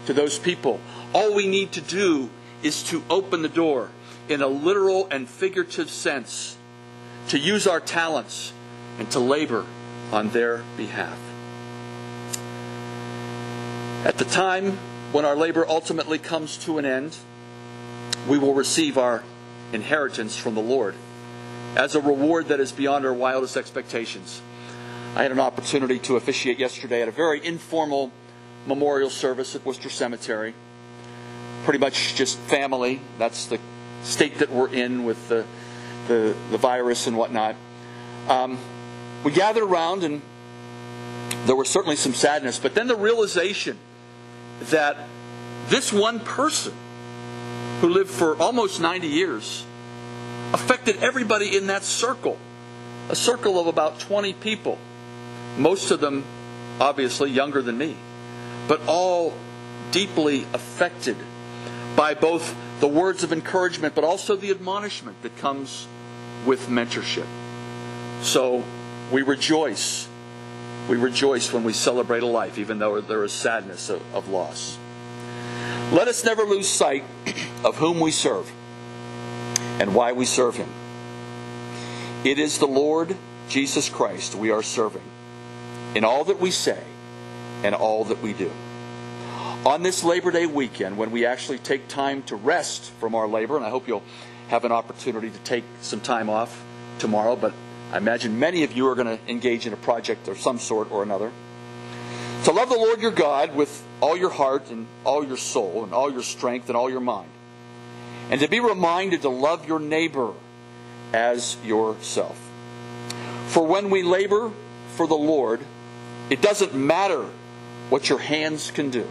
to 0.06 0.14
those 0.14 0.38
people? 0.38 0.80
All 1.12 1.34
we 1.34 1.46
need 1.46 1.72
to 1.72 1.80
do 1.80 2.30
is 2.62 2.82
to 2.84 3.02
open 3.10 3.42
the 3.42 3.48
door 3.48 3.90
in 4.28 4.42
a 4.42 4.46
literal 4.46 5.08
and 5.10 5.28
figurative 5.28 5.90
sense 5.90 6.56
to 7.28 7.38
use 7.38 7.66
our 7.66 7.80
talents 7.80 8.52
and 8.98 9.10
to 9.10 9.20
labor 9.20 9.66
on 10.10 10.30
their 10.30 10.62
behalf. 10.76 11.18
At 14.04 14.16
the 14.16 14.24
time 14.24 14.78
when 15.12 15.24
our 15.24 15.36
labor 15.36 15.66
ultimately 15.68 16.18
comes 16.18 16.56
to 16.64 16.78
an 16.78 16.84
end, 16.84 17.16
we 18.26 18.38
will 18.38 18.54
receive 18.54 18.96
our 18.96 19.22
inheritance 19.72 20.36
from 20.36 20.54
the 20.54 20.62
Lord 20.62 20.94
as 21.76 21.94
a 21.94 22.00
reward 22.00 22.48
that 22.48 22.60
is 22.60 22.72
beyond 22.72 23.04
our 23.04 23.12
wildest 23.12 23.56
expectations. 23.56 24.40
I 25.18 25.22
had 25.22 25.32
an 25.32 25.40
opportunity 25.40 25.98
to 26.00 26.14
officiate 26.14 26.60
yesterday 26.60 27.02
at 27.02 27.08
a 27.08 27.10
very 27.10 27.44
informal 27.44 28.12
memorial 28.68 29.10
service 29.10 29.56
at 29.56 29.66
Worcester 29.66 29.90
Cemetery. 29.90 30.54
Pretty 31.64 31.80
much 31.80 32.14
just 32.14 32.38
family. 32.38 33.00
That's 33.18 33.46
the 33.46 33.58
state 34.04 34.38
that 34.38 34.52
we're 34.52 34.68
in 34.68 35.04
with 35.04 35.28
the 35.28 35.44
the, 36.06 36.36
the 36.52 36.56
virus 36.56 37.08
and 37.08 37.16
whatnot. 37.16 37.56
Um, 38.28 38.58
we 39.24 39.32
gathered 39.32 39.64
around, 39.64 40.04
and 40.04 40.22
there 41.46 41.56
was 41.56 41.68
certainly 41.68 41.96
some 41.96 42.14
sadness, 42.14 42.60
but 42.60 42.76
then 42.76 42.86
the 42.86 42.96
realization 42.96 43.76
that 44.70 44.96
this 45.66 45.92
one 45.92 46.20
person 46.20 46.72
who 47.80 47.88
lived 47.88 48.08
for 48.08 48.40
almost 48.40 48.80
90 48.80 49.08
years 49.08 49.66
affected 50.54 51.02
everybody 51.02 51.56
in 51.56 51.66
that 51.66 51.82
circle 51.82 52.38
a 53.08 53.16
circle 53.16 53.58
of 53.58 53.66
about 53.66 53.98
20 54.00 54.34
people, 54.34 54.78
most 55.58 55.90
of 55.90 56.00
them 56.00 56.24
obviously 56.80 57.30
younger 57.30 57.60
than 57.60 57.76
me, 57.76 57.96
but 58.68 58.80
all 58.86 59.34
deeply 59.90 60.44
affected 60.52 61.16
by 61.96 62.14
both 62.14 62.54
the 62.80 62.88
words 62.88 63.24
of 63.24 63.32
encouragement, 63.32 63.94
but 63.94 64.04
also 64.04 64.36
the 64.36 64.50
admonishment 64.50 65.20
that 65.22 65.36
comes 65.38 65.86
with 66.46 66.68
mentorship. 66.68 67.26
So 68.22 68.62
we 69.10 69.22
rejoice. 69.22 70.08
We 70.88 70.96
rejoice 70.96 71.52
when 71.52 71.64
we 71.64 71.72
celebrate 71.72 72.22
a 72.22 72.26
life, 72.26 72.58
even 72.58 72.78
though 72.78 73.00
there 73.00 73.24
is 73.24 73.32
sadness 73.32 73.90
of, 73.90 74.02
of 74.14 74.28
loss. 74.28 74.78
Let 75.92 76.06
us 76.06 76.24
never 76.24 76.44
lose 76.44 76.68
sight 76.68 77.04
of 77.64 77.76
whom 77.76 77.98
we 78.00 78.10
serve 78.10 78.50
and 79.80 79.94
why 79.94 80.12
we 80.12 80.24
serve 80.24 80.56
him. 80.56 80.68
It 82.24 82.38
is 82.38 82.58
the 82.58 82.66
Lord 82.66 83.16
Jesus 83.48 83.88
Christ 83.88 84.34
we 84.34 84.50
are 84.50 84.62
serving 84.62 85.02
in 85.94 86.04
all 86.04 86.24
that 86.24 86.38
we 86.38 86.50
say 86.50 86.82
and 87.62 87.74
all 87.74 88.04
that 88.04 88.22
we 88.22 88.32
do. 88.32 88.50
On 89.66 89.82
this 89.82 90.04
Labor 90.04 90.30
Day 90.30 90.46
weekend, 90.46 90.96
when 90.96 91.10
we 91.10 91.26
actually 91.26 91.58
take 91.58 91.88
time 91.88 92.22
to 92.24 92.36
rest 92.36 92.90
from 93.00 93.14
our 93.14 93.26
labor, 93.26 93.56
and 93.56 93.64
I 93.64 93.70
hope 93.70 93.88
you'll 93.88 94.04
have 94.48 94.64
an 94.64 94.72
opportunity 94.72 95.30
to 95.30 95.38
take 95.40 95.64
some 95.82 96.00
time 96.00 96.30
off 96.30 96.62
tomorrow, 96.98 97.36
but 97.36 97.52
I 97.92 97.96
imagine 97.96 98.38
many 98.38 98.64
of 98.64 98.72
you 98.72 98.86
are 98.88 98.94
going 98.94 99.18
to 99.18 99.30
engage 99.30 99.66
in 99.66 99.72
a 99.72 99.76
project 99.76 100.28
of 100.28 100.38
some 100.38 100.58
sort 100.58 100.90
or 100.90 101.02
another. 101.02 101.32
To 102.44 102.52
love 102.52 102.68
the 102.68 102.76
Lord 102.76 103.00
your 103.00 103.10
God 103.10 103.54
with 103.54 103.84
all 104.00 104.16
your 104.16 104.30
heart 104.30 104.70
and 104.70 104.86
all 105.04 105.26
your 105.26 105.36
soul 105.36 105.84
and 105.84 105.92
all 105.92 106.10
your 106.10 106.22
strength 106.22 106.68
and 106.68 106.76
all 106.76 106.88
your 106.88 107.00
mind. 107.00 107.28
And 108.30 108.40
to 108.40 108.48
be 108.48 108.60
reminded 108.60 109.22
to 109.22 109.28
love 109.28 109.66
your 109.66 109.80
neighbor 109.80 110.32
as 111.12 111.56
yourself. 111.64 112.38
For 113.48 113.66
when 113.66 113.90
we 113.90 114.02
labor 114.02 114.52
for 114.94 115.06
the 115.06 115.16
Lord, 115.16 115.60
it 116.30 116.42
doesn't 116.42 116.74
matter 116.74 117.24
what 117.90 118.08
your 118.08 118.18
hands 118.18 118.70
can 118.70 118.90
do 118.90 119.06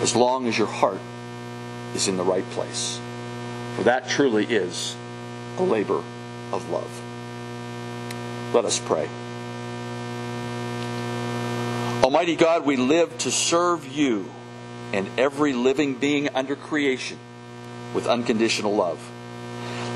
as 0.00 0.16
long 0.16 0.46
as 0.46 0.56
your 0.56 0.66
heart 0.66 1.00
is 1.94 2.08
in 2.08 2.16
the 2.16 2.24
right 2.24 2.48
place. 2.50 3.00
For 3.76 3.84
that 3.84 4.08
truly 4.08 4.44
is 4.44 4.96
the 5.56 5.62
labor 5.62 6.02
of 6.52 6.70
love. 6.70 7.02
Let 8.54 8.64
us 8.64 8.78
pray. 8.78 9.08
Almighty 12.02 12.36
God, 12.36 12.64
we 12.64 12.76
live 12.76 13.16
to 13.18 13.30
serve 13.30 13.86
you 13.86 14.30
and 14.92 15.08
every 15.18 15.52
living 15.52 15.94
being 15.94 16.28
under 16.34 16.56
creation 16.56 17.18
with 17.94 18.06
unconditional 18.06 18.74
love. 18.74 19.00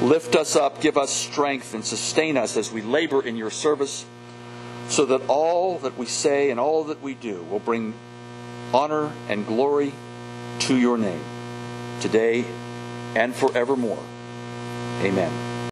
Lift 0.02 0.34
us 0.34 0.56
up, 0.56 0.80
give 0.80 0.98
us 0.98 1.10
strength, 1.10 1.74
and 1.74 1.84
sustain 1.84 2.36
us 2.36 2.56
as 2.56 2.72
we 2.72 2.82
labor 2.82 3.22
in 3.22 3.36
your 3.36 3.50
service, 3.50 4.04
so 4.90 5.06
that 5.06 5.22
all 5.28 5.78
that 5.78 5.96
we 5.96 6.04
say 6.04 6.50
and 6.50 6.58
all 6.58 6.84
that 6.84 7.00
we 7.00 7.14
do 7.14 7.42
will 7.44 7.60
bring 7.60 7.94
honor 8.74 9.12
and 9.28 9.46
glory 9.46 9.92
to 10.58 10.76
your 10.76 10.98
name, 10.98 11.24
today 12.00 12.44
and 13.14 13.34
forevermore. 13.34 14.02
Amen. 15.02 15.49